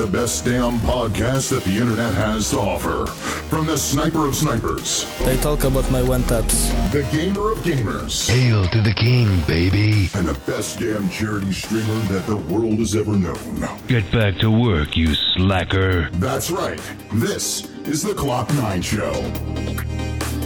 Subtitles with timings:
[0.00, 3.06] listening to the best damn podcast that the internet has to offer.
[3.48, 6.68] From the sniper of snipers, They talk about my one taps.
[6.92, 10.08] the gamer of gamers, Hail to the king, baby.
[10.14, 13.68] and the best damn charity streamer that the world has ever known.
[13.88, 16.10] Get back to work, you slacker.
[16.14, 16.80] That's right.
[17.12, 19.12] This is the Glock 9 Show.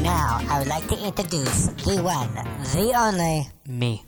[0.02, 2.28] Now, I would like to introduce the one,
[2.74, 4.04] the only, me.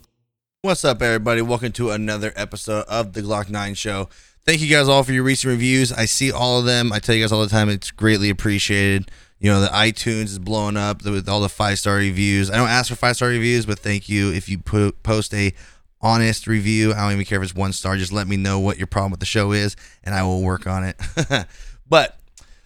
[0.61, 1.41] What's up, everybody?
[1.41, 4.09] Welcome to another episode of the Glock 9 Show.
[4.47, 5.91] Thank you guys all for your recent reviews.
[5.91, 6.93] I see all of them.
[6.93, 9.11] I tell you guys all the time, it's greatly appreciated.
[9.39, 12.49] You know, the iTunes is blowing up with all the five star reviews.
[12.49, 14.31] I don't ask for five star reviews, but thank you.
[14.31, 15.53] If you put, post a
[15.99, 17.97] honest review, I don't even care if it's one star.
[17.97, 20.65] Just let me know what your problem with the show is, and I will work
[20.65, 20.95] on it.
[21.89, 22.17] but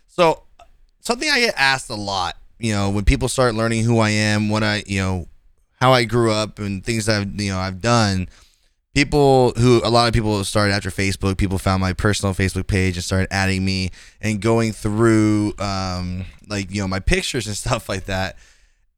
[0.05, 0.43] so
[0.99, 4.49] something I get asked a lot, you know, when people start learning who I am,
[4.49, 5.27] what I, you know,
[5.79, 8.29] how I grew up and things I've, you know, I've done.
[8.93, 11.37] People who a lot of people started after Facebook.
[11.37, 13.89] People found my personal Facebook page and started adding me
[14.19, 18.37] and going through, um, like you know, my pictures and stuff like that.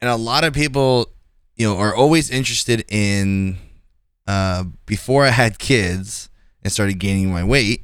[0.01, 1.09] And a lot of people,
[1.55, 3.57] you know, are always interested in.
[4.25, 6.29] Uh, before I had kids
[6.63, 7.83] and started gaining my weight,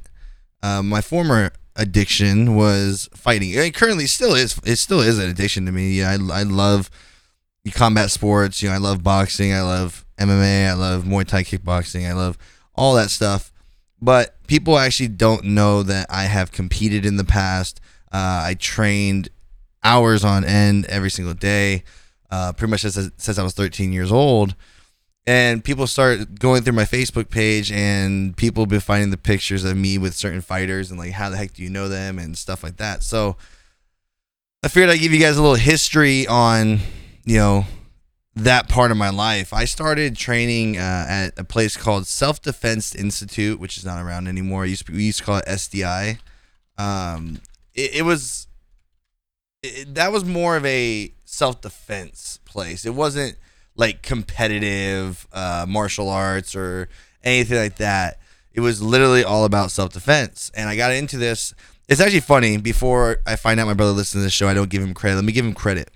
[0.62, 3.50] uh, my former addiction was fighting.
[3.50, 4.58] It currently still is.
[4.64, 5.92] It still is an addiction to me.
[5.92, 6.90] Yeah, I, I love
[7.72, 8.62] combat sports.
[8.62, 9.52] You know, I love boxing.
[9.52, 10.68] I love MMA.
[10.68, 12.08] I love Muay Thai kickboxing.
[12.08, 12.38] I love
[12.74, 13.52] all that stuff.
[14.00, 17.80] But people actually don't know that I have competed in the past.
[18.12, 19.28] Uh, I trained
[19.82, 21.84] hours on end every single day,
[22.30, 24.54] uh, pretty much since, since I was 13 years old.
[25.26, 29.76] And people start going through my Facebook page, and people been finding the pictures of
[29.76, 32.64] me with certain fighters, and like, how the heck do you know them, and stuff
[32.64, 33.02] like that.
[33.02, 33.36] So,
[34.62, 36.80] I figured I'd give you guys a little history on,
[37.24, 37.66] you know,
[38.36, 39.52] that part of my life.
[39.52, 44.28] I started training uh, at a place called Self Defense Institute, which is not around
[44.28, 44.66] anymore.
[44.66, 46.18] Used to we used to call it SDI.
[46.78, 47.40] Um,
[47.74, 48.46] it, it was
[49.62, 52.84] it, that was more of a self defense place.
[52.84, 53.36] It wasn't
[53.76, 56.88] like competitive uh, martial arts or
[57.22, 58.18] anything like that.
[58.52, 60.50] It was literally all about self defense.
[60.54, 61.54] And I got into this.
[61.88, 62.56] It's actually funny.
[62.56, 65.16] Before I find out my brother listens to this show, I don't give him credit.
[65.16, 65.90] Let me give him credit.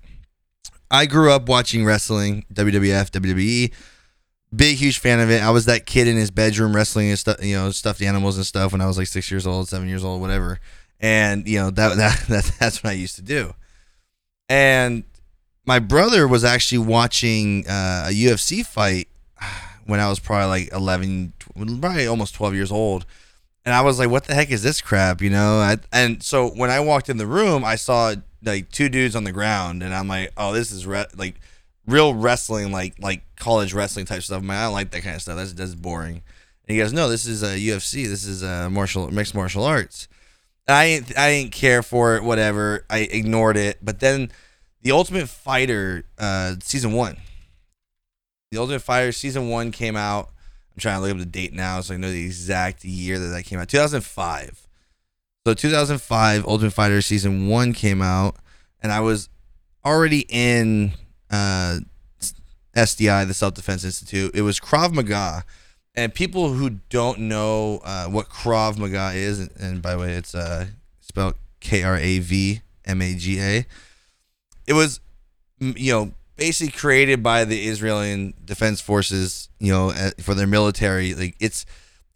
[0.91, 3.73] I grew up watching wrestling, WWF, WWE.
[4.55, 5.43] Big, huge fan of it.
[5.43, 8.47] I was that kid in his bedroom wrestling and stuff, you know, stuffed animals and
[8.47, 10.61] stuff when I was like six years old, seven years old, whatever.
[11.01, 13.55] And you know that that, that that's what I used to do.
[14.49, 15.05] And
[15.67, 19.09] my brother was actually watching uh, a UFC fight
[19.87, 21.33] when I was probably like 11,
[21.81, 23.07] probably almost 12 years old.
[23.65, 25.23] And I was like, what the heck is this crap?
[25.23, 25.59] You know?
[25.59, 29.25] I, and so when I walked in the room, I saw like two dudes on
[29.25, 29.83] the ground.
[29.83, 31.37] And I'm like, oh, this is re- like
[31.87, 34.43] real wrestling, like like college wrestling type stuff.
[34.43, 35.37] Man, I don't like that kind of stuff.
[35.37, 36.23] That's, that's boring.
[36.67, 38.07] And he goes, no, this is a UFC.
[38.07, 40.09] This is a martial mixed martial arts.
[40.67, 42.87] And I didn't, I didn't care for it, whatever.
[42.89, 43.79] I ignored it.
[43.83, 44.31] But then
[44.83, 47.19] the Ultimate Fighter uh, season one.
[48.51, 50.31] The Ultimate Fighter season one came out.
[50.75, 53.27] I'm trying to look up the date now so I know the exact year that
[53.27, 53.69] that came out.
[53.69, 54.64] 2005.
[55.47, 58.37] So 2005, Ultimate Fighter season one came out,
[58.83, 59.29] and I was
[59.85, 60.93] already in
[61.31, 61.81] uh,
[62.75, 64.35] SDI, the Self Defense Institute.
[64.35, 65.45] It was Krav Maga,
[65.95, 70.13] and people who don't know uh, what Krav Maga is, and, and by the way,
[70.15, 70.67] it's uh,
[71.01, 73.67] spelled K R A V M A G A
[74.67, 75.01] it was
[75.61, 79.91] you know basically created by the Israeli Defense Forces you know
[80.21, 81.65] for their military like it's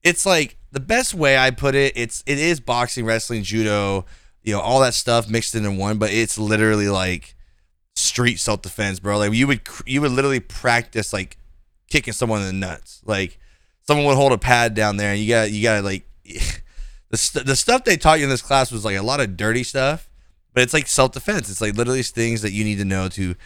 [0.03, 4.05] it's like the best way I put it it's it is boxing wrestling judo
[4.43, 7.35] you know all that stuff mixed into one but it's literally like
[7.97, 11.37] street self defense bro like you would you would literally practice like
[11.91, 13.39] kicking someone in the nuts like
[13.87, 16.07] someone would hold a pad down there and you got you got to like
[17.11, 19.37] the, st- the stuff they taught you in this class was like a lot of
[19.37, 20.09] dirty stuff
[20.59, 21.49] but it's like self defense.
[21.49, 23.37] It's like literally things that you need to know to,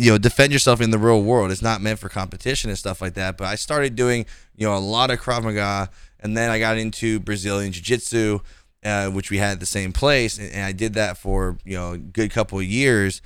[0.00, 1.50] you know, defend yourself in the real world.
[1.50, 3.36] It's not meant for competition and stuff like that.
[3.36, 4.26] But I started doing,
[4.56, 8.40] you know, a lot of Krav Maga, and then I got into Brazilian Jiu Jitsu,
[8.84, 11.76] uh, which we had at the same place, and, and I did that for you
[11.76, 13.20] know a good couple of years.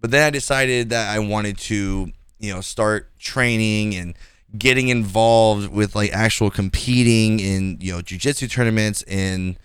[0.00, 4.14] But then I decided that I wanted to, you know, start training and
[4.56, 9.56] getting involved with like actual competing in you know jiu-jitsu tournaments in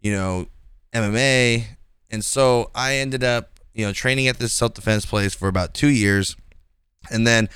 [0.00, 0.46] you know
[0.92, 1.66] MMA
[2.10, 5.74] and so I ended up, you know, training at this self defense place for about
[5.74, 6.36] two years.
[7.10, 7.48] And then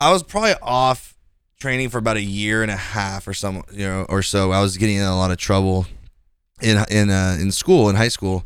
[0.00, 1.16] I was probably off
[1.60, 4.52] training for about a year and a half or some, you know, or so.
[4.52, 5.86] I was getting in a lot of trouble
[6.62, 8.44] in in uh, in school, in high school.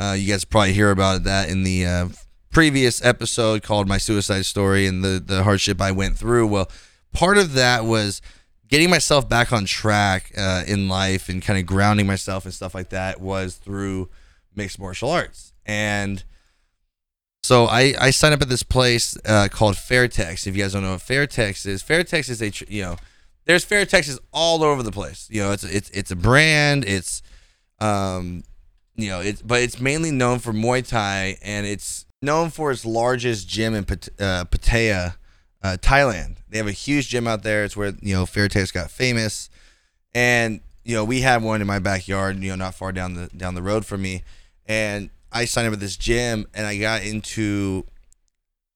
[0.00, 2.08] Uh, you guys probably hear about that in the uh,
[2.50, 6.48] previous episode called "My Suicide Story" and the the hardship I went through.
[6.48, 6.68] Well,
[7.12, 8.20] part of that was
[8.66, 12.74] getting myself back on track uh, in life and kind of grounding myself and stuff
[12.74, 14.08] like that was through
[14.56, 15.52] mixed martial arts.
[15.66, 16.24] And
[17.42, 20.46] so I, I signed up at this place uh, called Fairtex.
[20.46, 22.96] If you guys don't know what Fairtex is, Fairtex is a you know
[23.44, 25.28] there's Fairtexes all over the place.
[25.30, 26.84] You know it's it's it's a brand.
[26.84, 27.22] It's
[27.80, 28.44] um
[28.94, 32.86] you know it's but it's mainly known for Muay Thai and it's known for its
[32.86, 35.16] largest gym in Pat- uh, Pattaya,
[35.62, 36.36] uh, Thailand.
[36.48, 37.64] They have a huge gym out there.
[37.64, 39.50] It's where you know Fairtex got famous,
[40.14, 42.38] and you know we have one in my backyard.
[42.38, 44.22] You know not far down the down the road from me,
[44.66, 47.86] and I signed up at this gym and I got into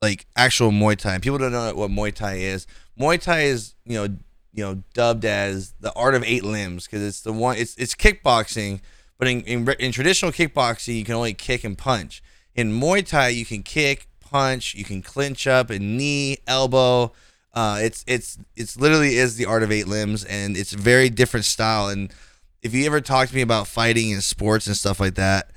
[0.03, 1.19] like actual Muay Thai.
[1.19, 2.67] People don't know what Muay Thai is.
[2.99, 4.05] Muay Thai is you know
[4.53, 7.95] you know dubbed as the art of eight limbs because it's the one it's it's
[7.95, 8.81] kickboxing,
[9.19, 12.23] but in, in in traditional kickboxing you can only kick and punch.
[12.55, 17.13] In Muay Thai you can kick, punch, you can clinch up and knee, elbow.
[17.53, 21.47] Uh, it's it's it's literally is the art of eight limbs and it's very different
[21.47, 21.89] style.
[21.89, 22.13] And
[22.63, 25.51] if you ever talk to me about fighting and sports and stuff like that,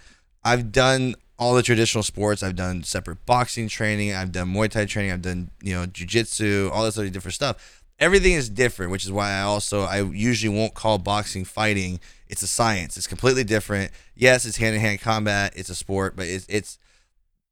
[0.43, 2.43] I've done all the traditional sports.
[2.43, 4.13] I've done separate boxing training.
[4.13, 5.11] I've done Muay Thai training.
[5.11, 7.83] I've done you know jujitsu, all this other different stuff.
[7.97, 11.99] Everything is different, which is why I also I usually won't call boxing fighting.
[12.27, 12.97] It's a science.
[12.97, 13.91] It's completely different.
[14.15, 15.53] Yes, it's hand to hand combat.
[15.55, 16.77] It's a sport, but it's it's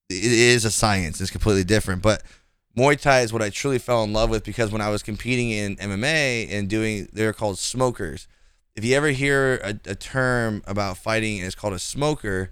[0.10, 1.20] it is a science.
[1.20, 2.02] It's completely different.
[2.02, 2.24] But
[2.78, 5.50] Muay Thai is what I truly fell in love with because when I was competing
[5.50, 8.28] in MMA and doing, they're called smokers.
[8.76, 12.52] If you ever hear a, a term about fighting, and it's called a smoker.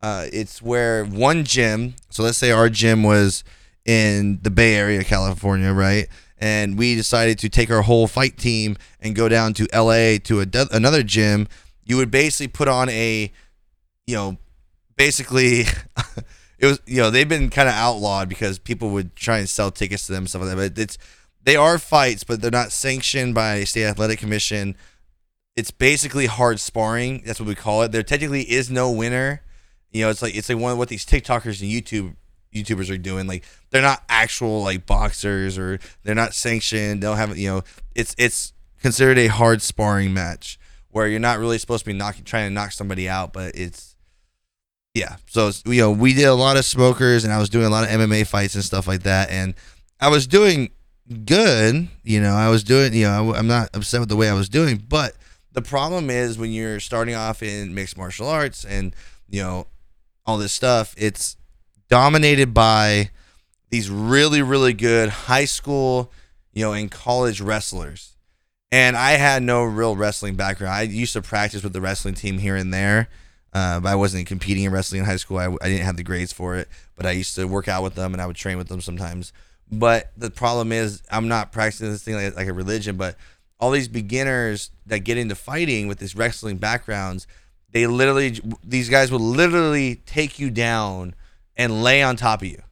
[0.00, 1.94] Uh, it's where one gym.
[2.10, 3.44] So let's say our gym was
[3.84, 6.06] in the Bay Area, California, right?
[6.38, 10.40] And we decided to take our whole fight team and go down to LA to
[10.40, 11.48] a, another gym.
[11.84, 13.32] You would basically put on a,
[14.06, 14.36] you know,
[14.96, 15.64] basically.
[16.58, 19.70] it was you know they've been kind of outlawed because people would try and sell
[19.70, 20.74] tickets to them and stuff like that.
[20.74, 20.98] But it's
[21.42, 24.76] they are fights, but they're not sanctioned by state athletic commission.
[25.56, 27.22] It's basically hard sparring.
[27.24, 27.92] That's what we call it.
[27.92, 29.42] There technically is no winner.
[29.92, 32.14] You know, it's like it's like one of what these TikTokers and YouTube
[32.54, 33.26] YouTubers are doing.
[33.26, 37.02] Like they're not actual like boxers or they're not sanctioned.
[37.02, 37.62] They don't have you know.
[37.94, 40.58] It's it's considered a hard sparring match
[40.90, 43.96] where you're not really supposed to be knocking trying to knock somebody out, but it's
[44.94, 45.16] yeah.
[45.26, 47.84] So you know, we did a lot of smokers, and I was doing a lot
[47.84, 49.54] of MMA fights and stuff like that, and
[50.00, 50.70] I was doing
[51.24, 51.88] good.
[52.02, 52.94] You know, I was doing.
[52.94, 55.14] You know, I'm not upset with the way I was doing, but
[55.52, 58.94] the problem is when you're starting off in mixed martial arts and
[59.28, 59.66] you know
[60.28, 61.36] all this stuff, it's
[61.88, 63.10] dominated by
[63.70, 66.12] these really really good high school,
[66.52, 68.14] you know, and college wrestlers.
[68.70, 70.74] And I had no real wrestling background.
[70.74, 73.08] I used to practice with the wrestling team here and there
[73.52, 75.38] uh, but I wasn't competing in wrestling in high school.
[75.38, 77.94] I, I didn't have the grades for it, but I used to work out with
[77.94, 79.32] them and I would train with them sometimes.
[79.70, 82.96] But the problem is, I'm not practicing this thing like, like a religion.
[82.96, 83.16] But
[83.58, 87.26] all these beginners that get into fighting with these wrestling backgrounds,
[87.72, 91.14] they literally, these guys will literally take you down
[91.56, 92.62] and lay on top of you.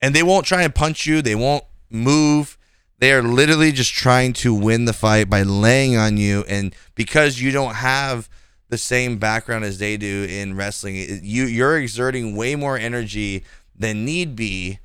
[0.00, 2.58] And they won't try and punch you, they won't move.
[2.98, 6.44] They are literally just trying to win the fight by laying on you.
[6.48, 8.28] And because you don't have
[8.68, 13.44] the same background as they do in wrestling, you you're exerting way more energy
[13.76, 14.78] than need be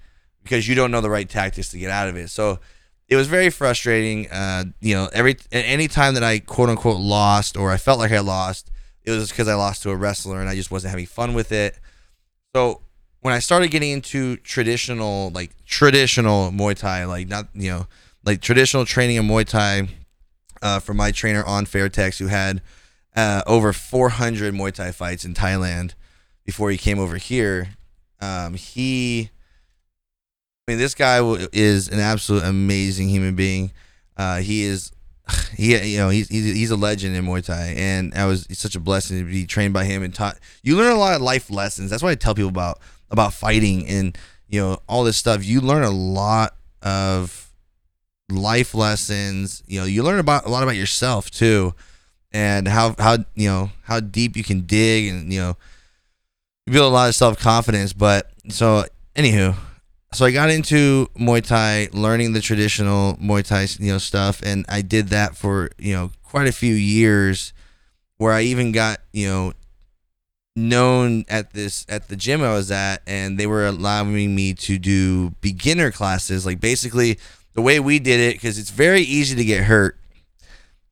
[0.43, 2.29] because you don't know the right tactics to get out of it.
[2.29, 2.59] So
[3.07, 4.29] it was very frustrating.
[4.29, 8.11] Uh, you know, every any time that I quote unquote lost or I felt like
[8.11, 8.71] I lost,
[9.07, 11.53] it was because I lost to a wrestler and I just wasn't having fun with
[11.53, 11.79] it.
[12.53, 12.81] So
[13.21, 17.87] when I started getting into traditional, like traditional Muay Thai, like not you know,
[18.25, 19.87] like traditional training in Muay Thai,
[20.61, 22.61] uh, from my trainer on Fairtex, who had
[23.15, 25.93] uh, over 400 Muay Thai fights in Thailand
[26.45, 27.69] before he came over here.
[28.19, 29.29] Um, he,
[30.67, 31.21] I mean, this guy
[31.53, 33.71] is an absolute amazing human being.
[34.17, 34.91] Uh, he is,
[35.55, 38.75] he, you know, he's, he's a legend in Muay Thai, and I was it's such
[38.75, 40.37] a blessing to be trained by him and taught.
[40.63, 41.89] You learn a lot of life lessons.
[41.89, 42.79] That's why I tell people about
[43.09, 44.17] about fighting and
[44.47, 45.45] you know all this stuff.
[45.45, 47.51] You learn a lot of
[48.29, 49.63] life lessons.
[49.67, 51.73] You know, you learn about a lot about yourself too
[52.31, 55.57] and how how you know how deep you can dig and you know
[56.65, 57.93] you build a lot of self confidence.
[57.93, 59.55] But so anywho,
[60.13, 64.65] so I got into Muay Thai, learning the traditional Muay Thai you know stuff, and
[64.69, 67.53] I did that for you know quite a few years,
[68.17, 69.53] where I even got you know
[70.55, 74.77] known at this at the gym I was at, and they were allowing me to
[74.77, 77.19] do beginner classes, like basically
[77.53, 79.97] the way we did it, because it's very easy to get hurt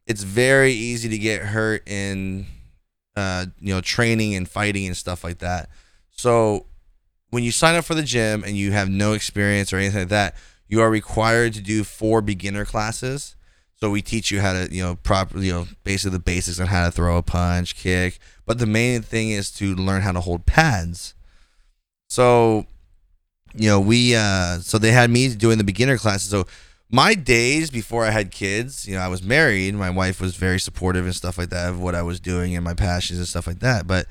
[0.08, 2.46] it's very easy to get hurt in
[3.16, 5.70] uh, you know training and fighting and stuff like that.
[6.12, 6.66] So
[7.36, 10.08] when you sign up for the gym and you have no experience or anything like
[10.08, 10.36] that,
[10.70, 13.36] you are required to do four beginner classes.
[13.75, 16.68] So we teach you how to, you know, properly, you know, basically the basics on
[16.68, 18.20] how to throw a punch, kick.
[18.46, 21.13] But the main thing is to learn how to hold pads.
[22.08, 22.68] So,
[23.54, 26.30] you know, we, uh, so they had me doing the beginner classes.
[26.30, 26.48] So
[26.89, 29.75] my days before I had kids, you know, I was married.
[29.75, 32.63] My wife was very supportive and stuff like that of what I was doing and
[32.63, 33.88] my passions and stuff like that.
[33.88, 34.08] But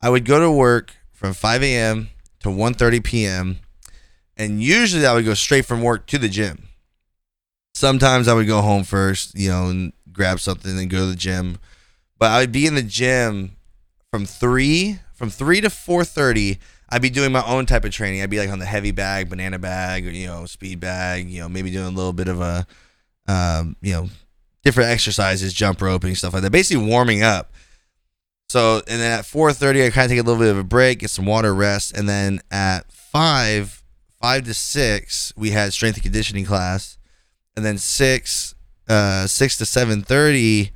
[0.00, 2.08] I would go to work from 5 a.m.
[2.44, 3.58] to 1:30 p.m.
[4.36, 6.68] and usually I would go straight from work to the gym.
[7.74, 11.16] Sometimes I would go home first, you know, and grab something and go to the
[11.16, 11.58] gym.
[12.18, 13.56] But I would be in the gym
[14.10, 16.58] from three from three to 4:30.
[16.90, 18.22] I'd be doing my own type of training.
[18.22, 21.28] I'd be like on the heavy bag, banana bag, or you know, speed bag.
[21.28, 22.66] You know, maybe doing a little bit of a,
[23.26, 24.10] um, you know,
[24.62, 26.52] different exercises, jump roping, stuff like that.
[26.52, 27.52] Basically warming up.
[28.48, 31.00] So and then at 4:30, I kind of take a little bit of a break,
[31.00, 33.82] get some water, rest, and then at five,
[34.20, 36.98] five to six, we had strength and conditioning class,
[37.56, 38.54] and then six,
[38.88, 40.70] uh, six to 7:30,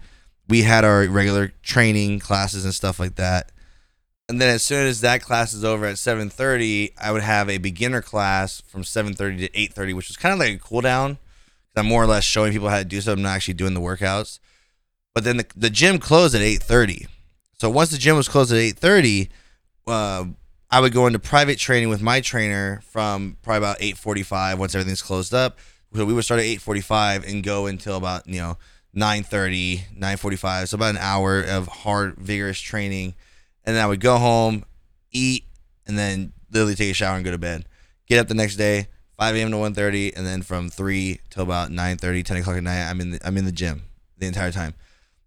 [0.48, 3.52] we had our regular training classes and stuff like that.
[4.28, 7.58] And then as soon as that class is over at 7:30, I would have a
[7.58, 11.18] beginner class from 7:30 to 8:30, which was kind of like a cool down.
[11.78, 14.40] I'm more or less showing people how to do something, not actually doing the workouts.
[15.14, 17.06] But then the, the gym closed at 8:30.
[17.60, 19.28] So once the gym was closed at 8:30,
[19.88, 20.26] uh,
[20.70, 25.02] I would go into private training with my trainer from probably about 8:45 once everything's
[25.02, 25.58] closed up.
[25.94, 28.58] So we would start at 8:45 and go until about you know
[28.94, 30.68] 9:30, 9:45.
[30.68, 33.14] So about an hour of hard, vigorous training,
[33.64, 34.64] and then I would go home,
[35.10, 35.44] eat,
[35.86, 37.64] and then literally take a shower and go to bed.
[38.06, 38.86] Get up the next day,
[39.18, 39.50] 5 a.m.
[39.50, 43.10] to 1:30, and then from 3 till about 9:30, 10 o'clock at night, I'm in
[43.10, 43.82] the, I'm in the gym
[44.16, 44.74] the entire time.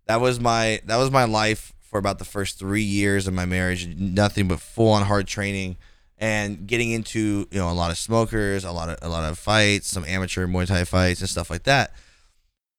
[0.07, 3.45] That was my that was my life for about the first three years of my
[3.45, 3.85] marriage.
[3.95, 5.77] Nothing but full on hard training
[6.17, 9.37] and getting into you know a lot of smokers, a lot of a lot of
[9.37, 11.93] fights, some amateur Muay Thai fights and stuff like that.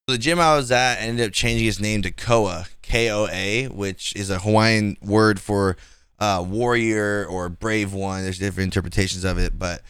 [0.08, 3.66] The gym I was at ended up changing its name to Koa, K O A,
[3.66, 5.76] which is a Hawaiian word for
[6.18, 8.22] uh, warrior or brave one.
[8.22, 9.82] There's different interpretations of it, but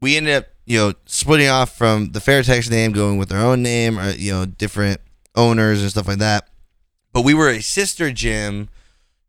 [0.00, 3.62] we ended up you know splitting off from the Fairtex name, going with our own
[3.62, 5.00] name, or you know different
[5.34, 6.48] owners and stuff like that.
[7.16, 8.68] But we were a sister gym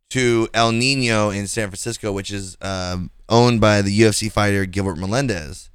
[0.10, 4.98] to El Nino in San Francisco, which is um, owned by the UFC fighter Gilbert
[4.98, 5.70] Melendez.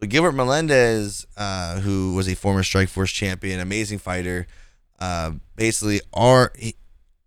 [0.00, 4.46] So Gilbert Melendez, uh, who was a former Strikeforce champion, amazing fighter,
[5.00, 6.52] uh, basically our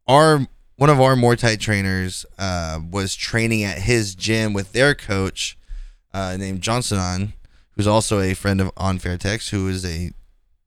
[0.08, 4.96] our one of our Muay Thai trainers uh, was training at his gym with their
[4.96, 5.58] coach
[6.14, 7.34] uh, named Johnson,
[7.72, 10.12] who's also a friend of On Fairtex, who is a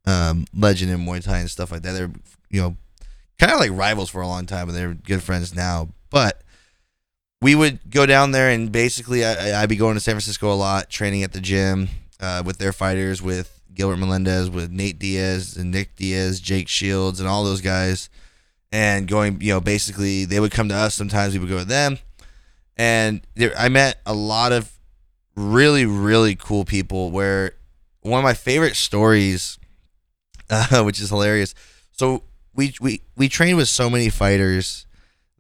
[0.05, 1.93] um, legend in Muay Thai and stuff like that.
[1.93, 2.13] They're
[2.51, 2.77] you know
[3.43, 5.89] kind of like rivals for a long time, but they're good friends now.
[6.11, 6.43] But
[7.41, 10.55] we would go down there and basically I, I'd be going to San Francisco a
[10.55, 11.89] lot, training at the gym
[12.21, 17.19] uh, with their fighters, with Gilbert Melendez, with Nate Diaz and Nick Diaz, Jake Shields,
[17.19, 18.09] and all those guys.
[18.71, 20.95] And going, you know, basically they would come to us.
[20.95, 21.99] Sometimes we would go to them.
[22.77, 24.71] And there, I met a lot of
[25.35, 27.11] really, really cool people.
[27.11, 27.55] Where
[28.03, 29.59] one of my favorite stories,
[30.51, 31.55] uh, which is hilarious.
[31.91, 32.23] So
[32.55, 34.87] we we we trained with so many fighters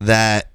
[0.01, 0.51] that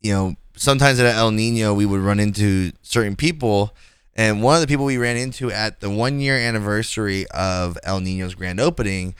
[0.00, 3.74] you know sometimes at El Nino we would run into certain people.
[4.14, 8.00] And one of the people we ran into at the one year anniversary of El
[8.00, 9.14] Nino's grand opening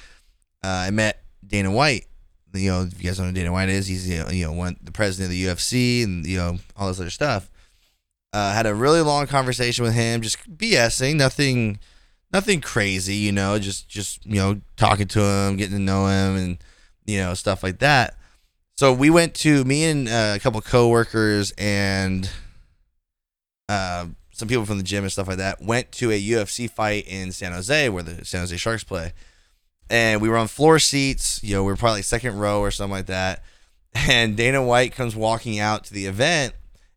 [0.64, 2.06] uh, I met Dana White.
[2.54, 4.92] You know if you guys don't know Dana White is he's you know, one the
[4.92, 7.50] president of the UFC and you know all this other stuff.
[8.34, 11.78] Uh, had a really long conversation with him just BSing nothing
[12.32, 16.36] nothing crazy you know just just you know talking to him getting to know him
[16.36, 16.58] and
[17.06, 18.16] you know, stuff like that.
[18.76, 22.28] So we went to me and uh, a couple coworkers and
[23.68, 27.06] uh, some people from the gym and stuff like that went to a UFC fight
[27.06, 29.12] in San Jose where the San Jose Sharks play.
[29.90, 32.92] And we were on floor seats, you know, we were probably second row or something
[32.92, 33.42] like that.
[33.94, 36.54] And Dana White comes walking out to the event.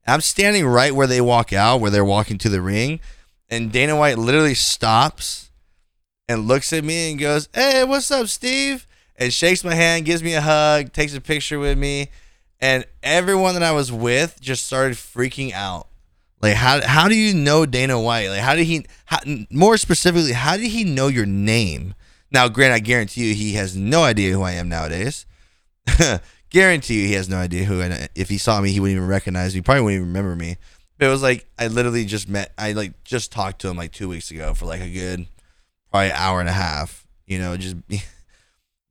[0.08, 3.02] I'm standing right where they walk out, where they're walking to the ring.
[3.50, 5.52] And Dana White literally stops
[6.30, 8.88] and looks at me and goes, Hey, what's up, Steve?
[9.18, 12.10] And shakes my hand, gives me a hug, takes a picture with me,
[12.60, 15.88] and everyone that I was with just started freaking out.
[16.42, 18.30] Like how how do you know Dana White?
[18.30, 18.86] Like how did he?
[19.06, 19.20] How,
[19.50, 21.96] more specifically, how did he know your name?
[22.32, 25.26] Now, Grant, I guarantee you, he has no idea who I am nowadays.
[26.50, 27.82] guarantee you, he has no idea who.
[27.82, 29.62] And if he saw me, he wouldn't even recognize me.
[29.62, 30.58] Probably wouldn't even remember me.
[30.98, 32.54] But it was like I literally just met.
[32.58, 35.28] I like just talked to him like two weeks ago for like a good,
[35.92, 37.06] probably hour and a half.
[37.26, 37.78] You know, just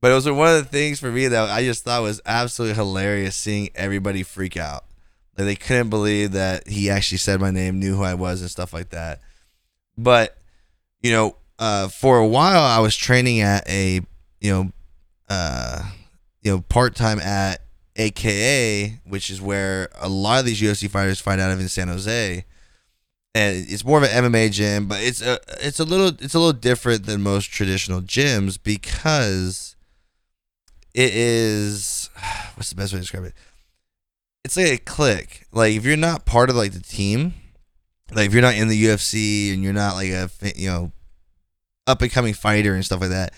[0.01, 2.75] but it was one of the things for me that I just thought was absolutely
[2.75, 4.85] hilarious seeing everybody freak out.
[5.37, 8.49] Like they couldn't believe that he actually said my name, knew who I was, and
[8.49, 9.21] stuff like that.
[9.97, 10.37] But
[11.01, 14.01] you know, uh, for a while I was training at a
[14.39, 14.71] you know,
[15.29, 15.83] uh,
[16.43, 17.61] you know, part time at
[17.95, 21.87] AKA, which is where a lot of these UFC fighters fight out of in San
[21.87, 22.45] Jose.
[23.33, 26.39] And it's more of an MMA gym, but it's a it's a little it's a
[26.39, 29.74] little different than most traditional gyms because
[30.95, 32.09] it is
[32.55, 33.33] what's the best way to describe it?
[34.43, 35.45] It's like a clique.
[35.51, 37.33] Like if you're not part of like the team,
[38.11, 40.91] like if you're not in the UFC and you're not like a you know
[41.85, 43.33] up and coming fighter and stuff like that,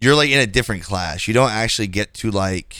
[0.00, 1.26] you're like in a different class.
[1.26, 2.76] You don't actually get to like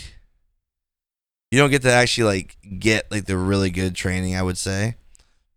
[1.50, 4.96] you don't get to actually like get like the really good training, I would say.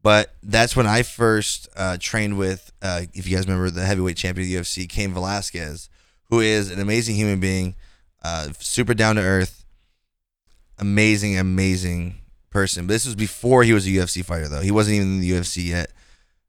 [0.01, 4.17] But that's when I first uh, trained with, uh, if you guys remember, the heavyweight
[4.17, 5.89] champion of the UFC, Cain Velasquez,
[6.29, 7.75] who is an amazing human being,
[8.24, 9.65] uh, super down to earth,
[10.80, 12.15] amazing, amazing
[12.50, 12.88] person.
[12.88, 14.62] But this was before he was a UFC fighter, though.
[14.62, 15.92] He wasn't even in the UFC yet.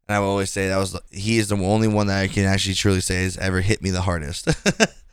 [0.07, 2.45] And I will always say that was he is the only one that I can
[2.45, 4.49] actually truly say has ever hit me the hardest.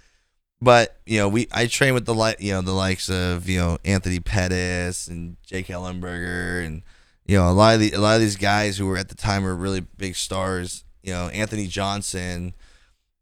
[0.62, 3.58] but you know, we I train with the like you know the likes of you
[3.58, 6.84] know Anthony Pettis and Jake Ellenberger and
[7.26, 9.16] you know a lot of the a lot of these guys who were at the
[9.16, 10.84] time were really big stars.
[11.04, 12.54] You know Anthony Johnson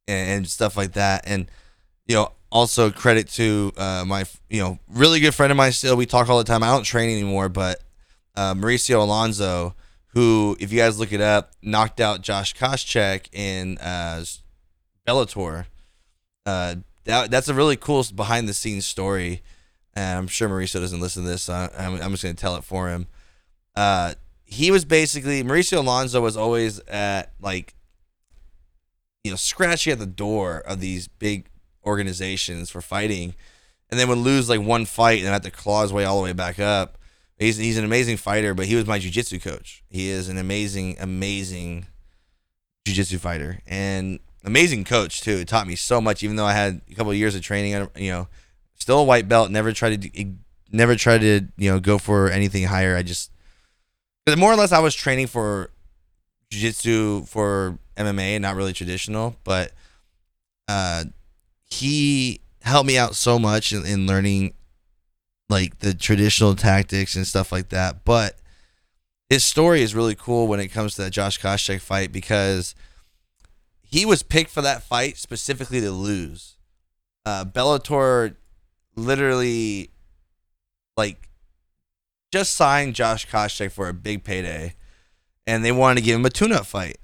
[0.07, 1.21] and, and stuff like that.
[1.27, 1.51] And
[2.07, 5.95] you know also credit to uh, my you know really good friend of mine still.
[5.95, 6.63] We talk all the time.
[6.63, 7.81] I don't train anymore, but
[8.35, 9.75] uh, Mauricio Alonso,
[10.07, 14.23] who if you guys look it up, knocked out Josh Koscheck in uh,
[15.07, 15.65] Bellator.
[16.45, 16.75] Uh,
[17.05, 19.41] that, that's a really cool behind the scenes story.
[19.95, 22.39] And I'm sure Mauricio doesn't listen to this, so I, I'm, I'm just going to
[22.39, 23.07] tell it for him.
[23.75, 24.13] Uh,
[24.45, 27.75] he was basically, Mauricio Alonso was always at like,
[29.23, 31.49] you know, scratching at the door of these big
[31.89, 33.35] organizations for fighting.
[33.89, 36.23] And then would lose like one fight and have to claw his way all the
[36.23, 36.97] way back up.
[37.37, 39.83] He's, he's an amazing fighter, but he was my jujitsu coach.
[39.89, 41.87] He is an amazing, amazing
[42.85, 43.59] jujitsu fighter.
[43.65, 45.37] And amazing coach too.
[45.37, 47.89] It taught me so much, even though I had a couple of years of training.
[47.95, 48.27] You know,
[48.75, 49.51] still a white belt.
[49.51, 50.33] Never tried to,
[50.71, 52.95] never tried to, you know, go for anything higher.
[52.95, 53.31] I just,
[54.37, 55.71] more or less, I was training for
[56.51, 59.35] jiu-jitsu for MMA, not really traditional.
[59.43, 59.71] But
[60.67, 61.05] uh,
[61.69, 64.53] he helped me out so much in, in learning
[65.49, 68.05] like the traditional tactics and stuff like that.
[68.05, 68.37] But
[69.29, 72.75] his story is really cool when it comes to that Josh Koscheck fight because
[73.81, 76.57] he was picked for that fight specifically to lose.
[77.25, 78.35] Uh, Bellator
[78.95, 79.89] literally,
[80.95, 81.29] like,
[82.31, 84.75] just signed Josh Koscheck for a big payday,
[85.47, 86.97] and they wanted to give him a tune-up fight.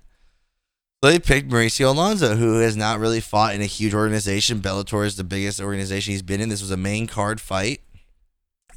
[1.03, 4.59] So they picked Mauricio Alonso, who has not really fought in a huge organization.
[4.59, 6.49] Bellator is the biggest organization he's been in.
[6.49, 7.81] This was a main card fight.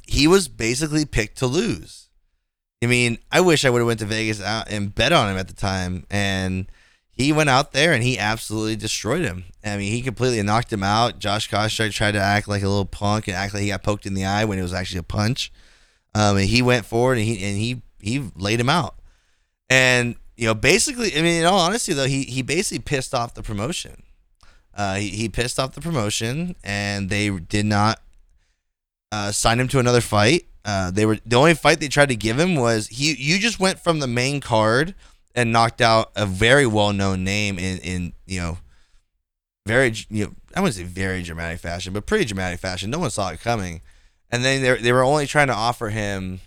[0.05, 2.09] He was basically picked to lose.
[2.83, 5.47] I mean, I wish I would have went to Vegas and bet on him at
[5.47, 6.67] the time, and
[7.19, 9.43] he went out there and he absolutely destroyed him.
[9.63, 11.19] I mean, he completely knocked him out.
[11.19, 14.05] Josh Koscheck tried to act like a little punk and act like he got poked
[14.05, 15.51] in the eye when it was actually a punch.
[16.15, 18.95] Um, and he went forward and he and he he laid him out.
[19.69, 23.33] And you know, basically, I mean, in all honesty, though, he he basically pissed off
[23.33, 24.03] the promotion.
[24.73, 27.99] Uh, he, he pissed off the promotion, and they did not
[29.11, 30.45] uh, sign him to another fight.
[30.63, 33.13] Uh, they were the only fight they tried to give him was he.
[33.15, 34.95] You just went from the main card
[35.35, 38.59] and knocked out a very well known name in in you know
[39.67, 42.89] very you know I wouldn't say very dramatic fashion, but pretty dramatic fashion.
[42.89, 43.81] No one saw it coming,
[44.31, 46.39] and then they they were only trying to offer him.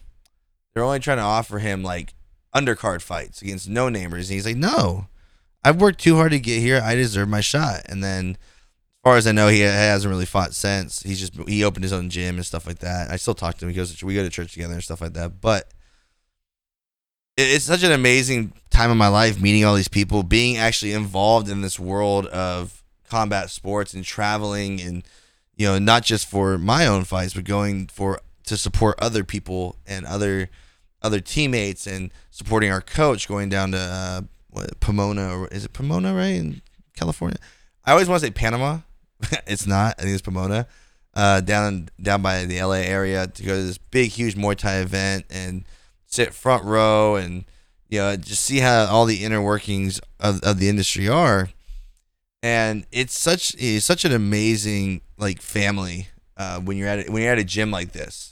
[0.73, 2.15] They're only trying to offer him like
[2.55, 5.07] undercard fights against no namers, and he's like, no,
[5.65, 6.81] I've worked too hard to get here.
[6.83, 7.83] I deserve my shot.
[7.87, 11.03] And then, as far as I know, he hasn't really fought since.
[11.03, 13.11] He's just he opened his own gym and stuff like that.
[13.11, 13.71] I still talk to him.
[13.71, 15.41] He goes, we go to church together and stuff like that.
[15.41, 15.73] But
[17.37, 21.49] it's such an amazing time of my life meeting all these people, being actually involved
[21.49, 25.05] in this world of combat sports and traveling and
[25.55, 29.77] you know not just for my own fights but going for to support other people
[29.87, 30.49] and other
[31.03, 35.73] other teammates and supporting our coach going down to uh, what, Pomona or is it
[35.73, 36.63] Pomona right in
[36.97, 37.39] California?
[37.85, 38.81] I always want to say Panama.
[39.47, 39.97] it's not.
[39.99, 40.67] I think it's Pomona.
[41.15, 44.77] Uh, down down by the LA area to go to this big huge Muay Thai
[44.77, 45.65] event and
[46.07, 47.45] sit front row and
[47.89, 51.51] you know just see how all the inner workings of, of the industry are
[52.43, 57.23] and it's such it's such an amazing like family uh, when you're at a, when
[57.23, 58.32] you're at a gym like this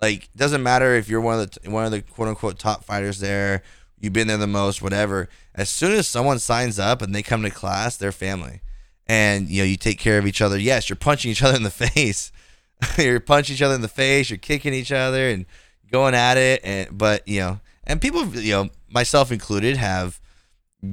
[0.00, 3.20] like doesn't matter if you're one of the one of the quote unquote top fighters
[3.20, 3.62] there
[3.98, 5.28] you've been there the most whatever.
[5.54, 8.60] As soon as someone signs up and they come to class they're family.
[9.06, 10.58] And you know you take care of each other.
[10.58, 12.32] Yes you're punching each other in the face.
[12.98, 15.46] You're punching each other in the face you're kicking each other and
[15.90, 16.60] going at it.
[16.62, 20.20] And but you know and people you know myself included have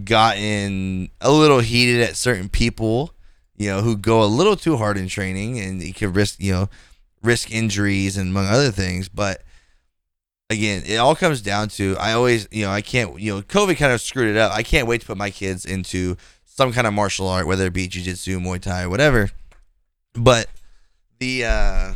[0.06, 3.14] gotten a little heated at certain people
[3.56, 6.52] you know, who go a little too hard in training and you can risk, you
[6.52, 6.70] know,
[7.24, 9.10] risk injuries and among other things.
[9.10, 9.44] But
[10.50, 13.78] again, it all comes down to I always, you know, I can't, you know, COVID
[13.78, 14.52] kind of screwed it up.
[14.52, 17.74] I can't wait to put my kids into some kind of martial art, whether it
[17.74, 19.32] be jujitsu, Muay Thai, whatever.
[20.14, 20.48] But
[21.20, 21.94] the uh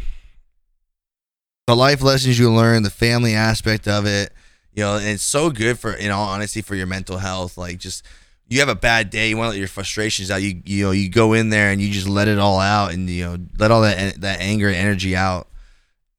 [1.68, 4.32] the life lessons you learn, the family aspect of it,
[4.74, 7.58] you know, it's so good for, in all honesty, for your mental health.
[7.58, 8.04] Like just
[8.50, 10.42] you have a bad day, you want to let your frustrations out.
[10.42, 13.10] You you know you go in there and you just let it all out, and
[13.10, 15.48] you know let all that that anger and energy out,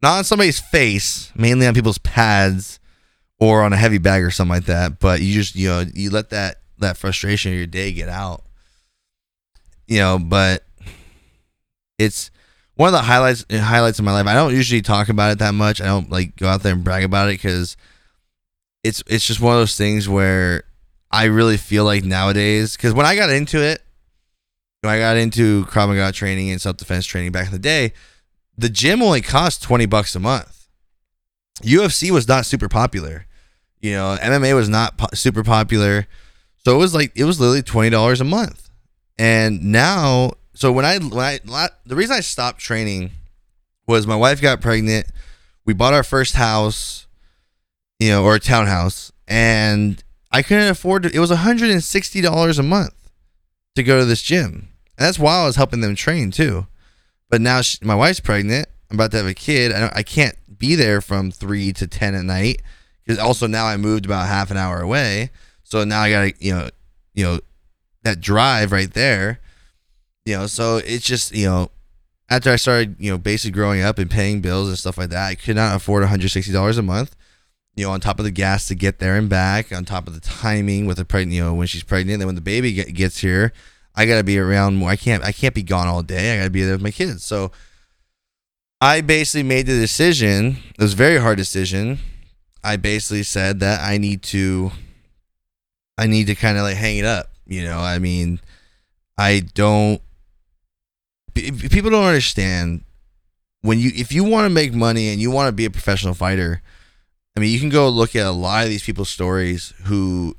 [0.03, 2.79] not on somebody's face, mainly on people's pads
[3.41, 4.99] or on a heavy bag or something like that.
[4.99, 8.45] But you just you know you let that that frustration of your day get out.
[9.87, 10.64] You know, but
[11.99, 12.31] it's
[12.75, 14.27] one of the highlights highlights of my life.
[14.27, 15.81] I don't usually talk about it that much.
[15.81, 17.77] I don't like go out there and brag about it because
[18.85, 20.64] it's it's just one of those things where
[21.11, 23.83] I really feel like nowadays because when I got into it,
[24.83, 27.92] when I got into Krav Maga training and self defense training back in the day,
[28.57, 30.68] the gym only cost twenty bucks a month.
[31.62, 33.27] UFC was not super popular,
[33.81, 34.16] you know.
[34.21, 36.07] MMA was not po- super popular,
[36.64, 38.71] so it was like it was literally twenty dollars a month.
[39.18, 43.11] And now, so when I when I the reason I stopped training
[43.87, 45.07] was my wife got pregnant.
[45.64, 47.07] We bought our first house,
[47.99, 51.14] you know, or a townhouse, and I couldn't afford it.
[51.14, 53.11] It was $160 a month
[53.75, 54.69] to go to this gym.
[54.97, 56.67] And that's while I was helping them train too.
[57.31, 58.69] But now she, my wife's pregnant.
[58.91, 59.73] I'm about to have a kid.
[59.73, 62.62] I, I can't be there from 3 to 10 at night
[63.05, 65.31] because also now I moved about half an hour away.
[65.62, 66.71] So now I got to, you know,
[67.14, 67.41] you know,
[68.03, 69.41] that drive right there.
[70.25, 71.71] You know, so it's just, you know,
[72.31, 75.27] after I started, you know, basically growing up and paying bills and stuff like that,
[75.27, 77.17] I could not afford $160 a month
[77.79, 80.14] you know, on top of the gas to get there and back, on top of
[80.14, 82.93] the timing with the pregnant, you know, when she's pregnant, then when the baby get,
[82.93, 83.53] gets here,
[83.95, 84.91] I gotta be around more.
[84.91, 86.35] I can't, I can't be gone all day.
[86.35, 87.25] I gotta be there with my kids.
[87.25, 87.53] So
[88.81, 90.57] I basically made the decision.
[90.71, 92.01] It was a very hard decision.
[92.64, 94.73] I basically said that I need to,
[95.97, 97.31] I need to kind of like hang it up.
[97.47, 98.41] You know, I mean,
[99.17, 100.03] I don't.
[101.35, 102.83] People don't understand
[103.62, 106.14] when you if you want to make money and you want to be a professional
[106.14, 106.62] fighter
[107.38, 110.37] I mean, you can go look at a lot of these people's stories who,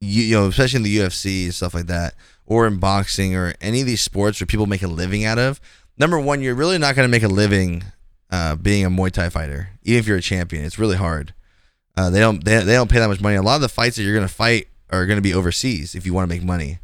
[0.00, 2.14] you, you know, especially in the UFC and stuff like that,
[2.46, 5.60] or in boxing or any of these sports where people make a living out of.
[5.98, 7.82] Number one, you're really not going to make a living
[8.30, 10.64] uh, being a Muay Thai fighter, even if you're a champion.
[10.64, 11.34] It's really hard.
[11.96, 13.34] Uh, they don't they, they don't pay that much money.
[13.34, 15.96] A lot of the fights that you're going to fight are going to be overseas
[15.96, 16.78] if you want to make money.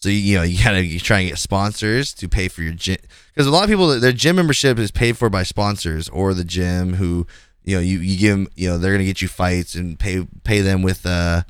[0.00, 2.74] So you, you know you gotta you try and get sponsors to pay for your
[2.74, 2.98] gym
[3.32, 6.44] because a lot of people their gym membership is paid for by sponsors or the
[6.44, 7.26] gym who
[7.68, 10.26] you know you, you give them you know they're gonna get you fights and pay
[10.42, 11.42] pay them with uh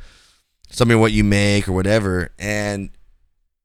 [0.68, 2.30] something of what you make or whatever.
[2.40, 2.90] And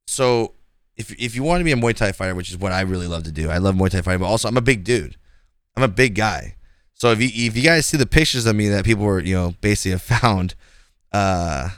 [0.06, 0.54] so
[0.96, 3.08] if if you want to be a Muay Thai fighter which is what I really
[3.08, 5.18] love to do I love Muay Thai fighting but also I'm a big dude.
[5.76, 6.56] I'm a big guy.
[6.94, 9.34] So if you if you guys see the pictures of me that people were you
[9.34, 10.54] know basically have found
[11.12, 11.70] uh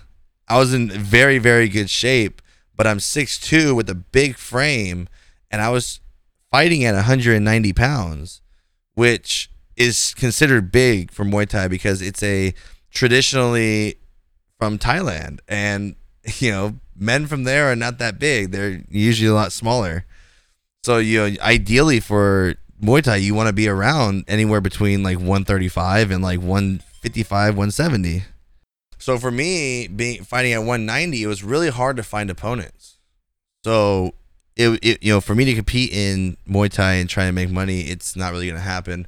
[0.49, 2.41] I was in very very good shape
[2.75, 5.07] but I'm 6'2 with a big frame
[5.49, 6.01] and I was
[6.51, 8.41] fighting at 190 pounds
[8.95, 12.53] which is considered big for Muay Thai because it's a
[12.91, 13.95] traditionally
[14.57, 15.95] from Thailand, and
[16.39, 20.05] you know men from there are not that big; they're usually a lot smaller.
[20.83, 25.17] So you know, ideally for Muay Thai, you want to be around anywhere between like
[25.17, 28.23] 135 and like 155, 170.
[28.97, 32.97] So for me, being fighting at 190, it was really hard to find opponents.
[33.63, 34.13] So
[34.55, 37.49] it, it you know for me to compete in Muay Thai and try and make
[37.49, 39.07] money, it's not really gonna happen.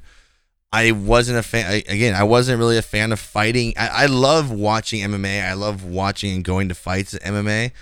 [0.72, 1.70] I wasn't a fan.
[1.70, 3.72] I, again, I wasn't really a fan of fighting.
[3.76, 5.42] I, I love watching MMA.
[5.42, 7.72] I love watching and going to fights at MMA,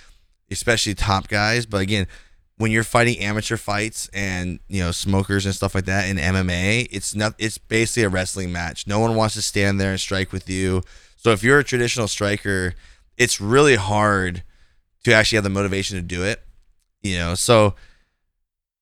[0.51, 1.67] especially top guys.
[1.67, 2.07] But again,
[2.59, 6.89] when you're fighting amateur fights and you know smokers and stuff like that in MMA,
[6.93, 7.35] it's not.
[7.39, 8.87] It's basically a wrestling match.
[8.87, 10.83] No one wants to stand there and strike with you.
[11.17, 12.75] So if you're a traditional striker,
[13.19, 14.45] it's really hard
[15.05, 16.41] to actually have the motivation to do it.
[17.03, 17.75] You know, so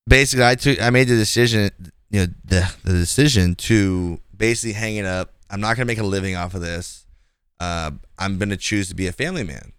[0.06, 0.80] basically, I took.
[0.80, 1.70] I made the decision
[2.14, 5.32] you know the the decision to basically hang it up.
[5.50, 7.06] I'm not gonna make a living off of this.
[7.58, 9.72] Uh, I'm gonna choose to be a family man.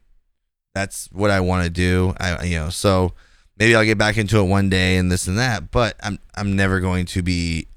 [0.74, 2.14] That's what I want to do.
[2.20, 3.14] I you know so
[3.58, 5.72] maybe I'll get back into it one day and this and that.
[5.72, 7.68] But I'm I'm never going to be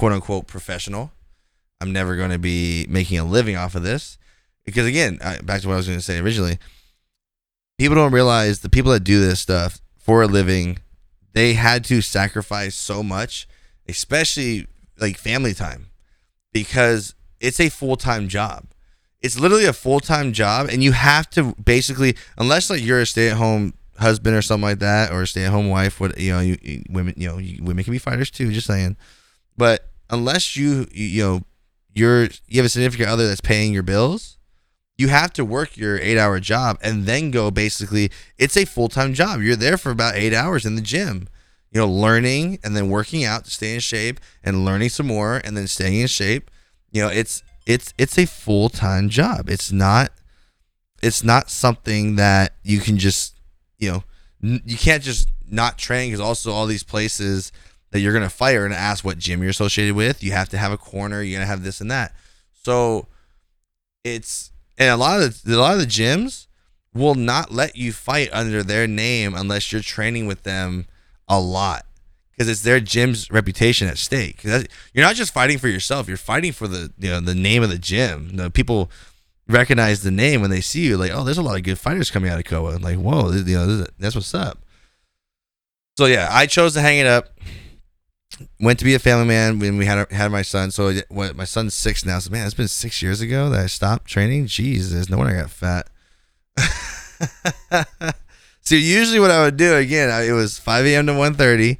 [0.00, 1.12] quote unquote professional.
[1.80, 4.18] I'm never going to be making a living off of this
[4.64, 6.58] because again, back to what I was going to say originally.
[7.78, 10.78] People don't realize the people that do this stuff for a living,
[11.34, 13.46] they had to sacrifice so much
[13.88, 14.66] especially
[14.98, 15.86] like family time,
[16.52, 18.66] because it's a full time job.
[19.20, 23.06] It's literally a full time job, and you have to basically, unless like you're a
[23.06, 26.00] stay at home husband or something like that, or a stay at home wife.
[26.00, 28.52] What you know, you, you- women, you know, you, women can be fighters too.
[28.52, 28.96] Just saying.
[29.56, 31.42] But unless you, you you know,
[31.94, 34.38] you're you have a significant other that's paying your bills,
[34.98, 38.10] you have to work your eight hour job and then go basically.
[38.38, 39.40] It's a full time job.
[39.40, 41.28] You're there for about eight hours in the gym.
[41.72, 45.40] You know, learning and then working out to stay in shape and learning some more
[45.42, 46.50] and then staying in shape.
[46.90, 49.48] You know, it's it's it's a full time job.
[49.48, 50.12] It's not
[51.02, 53.40] it's not something that you can just
[53.78, 54.04] you know
[54.42, 57.52] n- you can't just not train because also all these places
[57.90, 60.22] that you're gonna fire and ask what gym you're associated with.
[60.22, 61.22] You have to have a corner.
[61.22, 62.14] You're gonna have this and that.
[62.52, 63.06] So
[64.04, 66.46] it's and a lot of the, a lot of the gyms
[66.94, 70.86] will not let you fight under their name unless you're training with them
[71.32, 71.86] a lot
[72.32, 74.44] because it's their gym's reputation at stake.
[74.44, 74.64] You're
[74.96, 77.78] not just fighting for yourself; you're fighting for the you know the name of the
[77.78, 78.36] gym.
[78.36, 78.90] The people
[79.48, 80.96] recognize the name when they see you.
[80.96, 82.76] Like, oh, there's a lot of good fighters coming out of Koa.
[82.76, 84.58] Like, whoa, this- you know, this that's what's up.
[85.98, 87.28] So yeah, I chose to hang it up.
[88.60, 90.70] Went to be a family man when we had had my son.
[90.70, 90.92] So?
[91.10, 92.18] My son's six now.
[92.18, 94.46] So man, it's been six years ago that I stopped training.
[94.46, 95.88] Jesus, no wonder I got fat.
[98.62, 101.06] so usually what I would do again, it was 5 a.m.
[101.06, 101.78] to 1:30,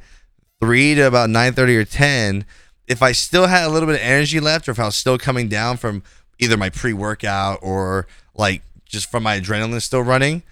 [0.60, 2.44] three to about 9:30 or 10.
[2.88, 5.16] If I still had a little bit of energy left, or if I was still
[5.16, 6.02] coming down from
[6.38, 10.42] either my pre-workout or like just from my adrenaline still running,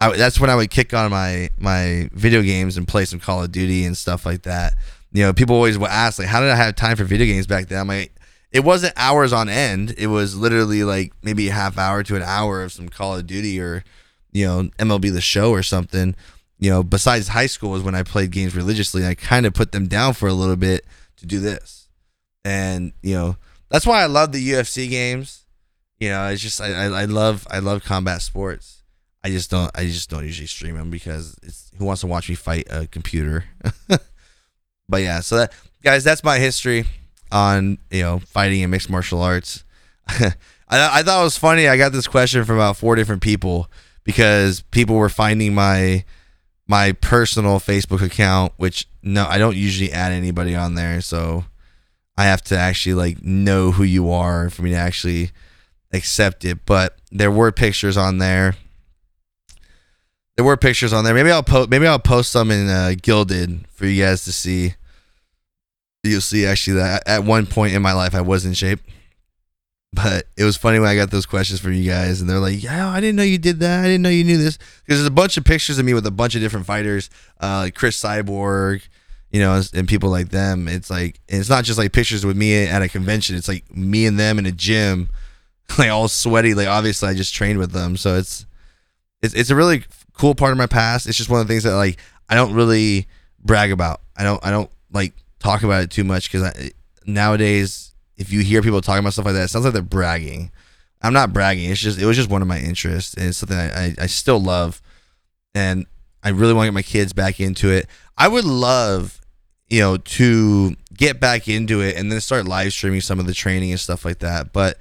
[0.00, 3.42] I, that's when I would kick on my my video games and play some Call
[3.42, 4.74] of Duty and stuff like that.
[5.12, 7.46] You know, people always would ask like, how did I have time for video games
[7.46, 7.80] back then?
[7.80, 8.12] I'm like,
[8.50, 9.94] it wasn't hours on end.
[9.96, 13.26] It was literally like maybe a half hour to an hour of some Call of
[13.26, 13.84] Duty or
[14.38, 16.14] you know MLB the Show or something.
[16.60, 19.06] You know, besides high school is when I played games religiously.
[19.06, 20.84] I kind of put them down for a little bit
[21.16, 21.88] to do this,
[22.44, 23.36] and you know
[23.68, 25.44] that's why I love the UFC games.
[25.98, 28.82] You know, it's just I, I, I love I love combat sports.
[29.24, 32.28] I just don't I just don't usually stream them because it's who wants to watch
[32.28, 33.44] me fight a computer.
[34.88, 36.84] but yeah, so that guys, that's my history
[37.32, 39.64] on you know fighting and mixed martial arts.
[40.08, 40.34] I,
[40.70, 41.66] I thought it was funny.
[41.66, 43.70] I got this question from about four different people
[44.08, 46.02] because people were finding my
[46.66, 51.44] my personal Facebook account, which no, I don't usually add anybody on there, so
[52.16, 55.30] I have to actually like know who you are for me to actually
[55.92, 56.64] accept it.
[56.64, 58.54] But there were pictures on there.
[60.36, 61.12] There were pictures on there.
[61.12, 61.68] Maybe I'll post.
[61.68, 64.72] Maybe I'll post some in uh, Guilded for you guys to see.
[66.02, 68.80] You'll see actually that at one point in my life I was in shape,
[69.92, 72.62] but it was funny when I got those questions from you guys, and they're like,
[72.62, 73.80] "Yeah, I didn't know you did that.
[73.80, 76.06] I didn't know you knew this." Because there's a bunch of pictures of me with
[76.06, 77.08] a bunch of different fighters,
[77.40, 78.82] uh, like Cris Cyborg,
[79.30, 80.68] you know, and people like them.
[80.68, 83.36] It's like it's not just like pictures with me at a convention.
[83.36, 85.08] It's like me and them in a gym,
[85.78, 86.54] like all sweaty.
[86.54, 88.46] Like obviously I just trained with them, so it's
[89.22, 91.06] it's it's a really cool part of my past.
[91.06, 91.98] It's just one of the things that like
[92.28, 93.08] I don't really
[93.42, 94.02] brag about.
[94.16, 96.72] I don't I don't like talk about it too much because I
[97.06, 97.87] nowadays
[98.18, 100.50] if you hear people talking about stuff like that, it sounds like they're bragging.
[101.00, 101.70] I'm not bragging.
[101.70, 104.06] It's just it was just one of my interests, and it's something I, I, I
[104.06, 104.82] still love,
[105.54, 105.86] and
[106.24, 107.86] I really want to get my kids back into it.
[108.18, 109.20] I would love,
[109.68, 113.34] you know, to get back into it and then start live streaming some of the
[113.34, 114.52] training and stuff like that.
[114.52, 114.78] But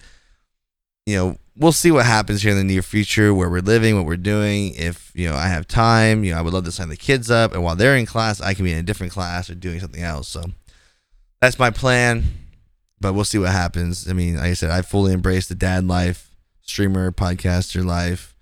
[1.06, 4.08] you know, we'll see what happens here in the near future, where we're living, what
[4.08, 4.74] we're doing.
[4.74, 7.30] If you know, I have time, you know, I would love to sign the kids
[7.30, 9.80] up, and while they're in class, I can be in a different class or doing
[9.80, 10.28] something else.
[10.28, 10.44] So
[11.40, 12.24] that's my plan
[13.00, 14.10] but we'll see what happens.
[14.10, 18.36] I mean, like I said, I fully embrace the dad life, streamer, podcaster life.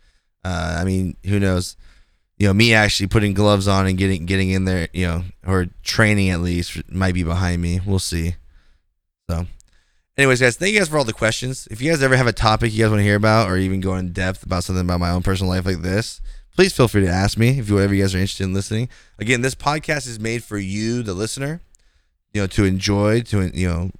[0.44, 1.76] Uh, I mean, who knows?
[2.38, 5.68] You know, me actually putting gloves on and getting getting in there, you know, or
[5.84, 7.80] training at least might be behind me.
[7.86, 8.36] We'll see.
[9.30, 9.48] So,
[10.18, 11.68] anyways, guys, thank you guys for all the questions.
[11.72, 13.80] If you guys ever have a topic you guys want to hear about, or even
[13.80, 16.20] go in depth about something about my own personal life like this,
[16.56, 18.90] please feel free to ask me if you whatever you guys are interested in listening.
[19.18, 21.62] Again, this podcast is made for you, the listener,
[22.34, 23.92] you know, to enjoy, to you know,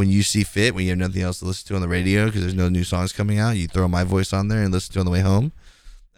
[0.00, 2.24] when you see fit, when you have nothing else to listen to on the radio
[2.24, 4.94] because there's no new songs coming out, you throw my voice on there and listen
[4.94, 5.52] to on the way home.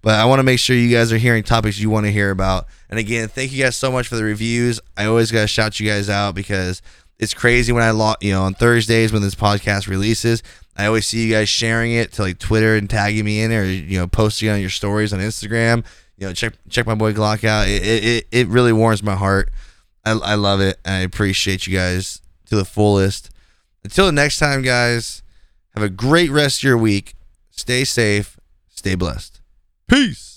[0.00, 2.30] but I want to make sure you guys are hearing topics you want to hear
[2.30, 2.68] about.
[2.88, 4.80] And again, thank you guys so much for the reviews.
[4.96, 6.80] I always got to shout you guys out because
[7.18, 10.42] it's crazy when I log, you know, on Thursdays when this podcast releases,
[10.78, 13.64] I always see you guys sharing it to like Twitter and tagging me in or,
[13.64, 15.84] you know, posting on your stories on Instagram.
[16.16, 17.68] You know, check check my boy Glock out.
[17.68, 19.50] It it, it really warms my heart.
[20.04, 20.78] I, I love it.
[20.84, 23.30] I appreciate you guys to the fullest.
[23.82, 25.22] Until the next time, guys,
[25.74, 27.14] have a great rest of your week.
[27.50, 28.38] Stay safe.
[28.68, 29.40] Stay blessed.
[29.88, 30.33] Peace.